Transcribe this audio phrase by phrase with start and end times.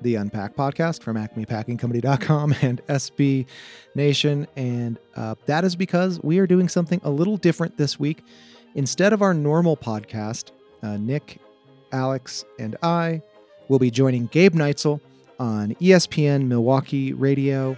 [0.00, 3.46] the Unpack podcast from acmepackingcompany.com and SB
[3.94, 4.46] Nation.
[4.56, 8.22] And uh, that is because we are doing something a little different this week.
[8.74, 10.50] Instead of our normal podcast,
[10.82, 11.38] uh, Nick,
[11.92, 13.22] Alex, and I
[13.68, 15.00] will be joining Gabe Neitzel
[15.38, 17.76] on ESPN Milwaukee Radio.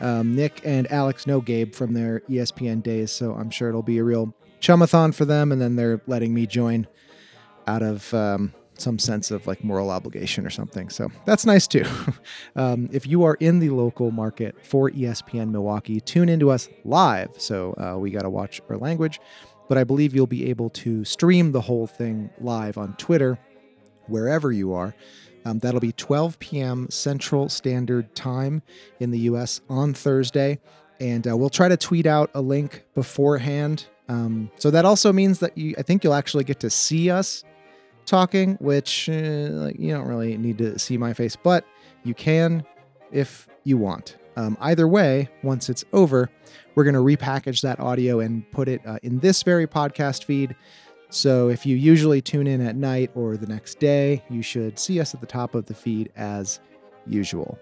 [0.00, 3.98] Um, Nick and Alex know Gabe from their ESPN days, so I'm sure it'll be
[3.98, 5.52] a real chumathon for them.
[5.52, 6.86] And then they're letting me join
[7.66, 10.88] out of um, some sense of like moral obligation or something.
[10.88, 11.84] So that's nice too.
[12.56, 17.30] um, if you are in the local market for ESPN Milwaukee, tune into us live.
[17.38, 19.20] So uh, we got to watch our language,
[19.68, 23.38] but I believe you'll be able to stream the whole thing live on Twitter,
[24.06, 24.94] wherever you are.
[25.44, 26.88] Um, that'll be 12 p.m.
[26.90, 28.62] Central Standard Time
[28.98, 29.60] in the U.S.
[29.68, 30.58] on Thursday.
[30.98, 33.86] And uh, we'll try to tweet out a link beforehand.
[34.08, 37.44] Um, so that also means that you, I think you'll actually get to see us
[38.06, 41.64] talking, which uh, like, you don't really need to see my face, but
[42.04, 42.64] you can
[43.12, 44.16] if you want.
[44.36, 46.30] Um, either way, once it's over,
[46.74, 50.54] we're going to repackage that audio and put it uh, in this very podcast feed.
[51.08, 55.00] So if you usually tune in at night or the next day, you should see
[55.00, 56.60] us at the top of the feed as
[57.06, 57.58] usual.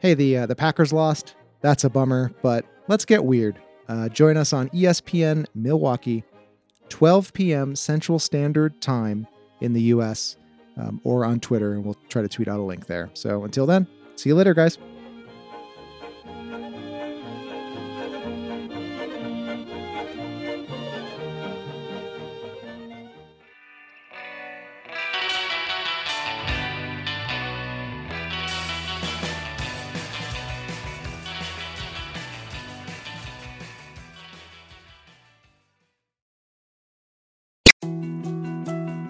[0.00, 1.34] Hey, the uh, the Packers lost.
[1.60, 3.58] That's a bummer, but let's get weird.
[3.88, 6.22] Uh, join us on ESPN Milwaukee,
[6.90, 7.74] 12 p.m.
[7.74, 9.26] Central Standard Time
[9.60, 10.36] in the US
[10.76, 13.10] um, or on Twitter, and we'll try to tweet out a link there.
[13.14, 13.86] So until then,
[14.16, 14.78] see you later, guys.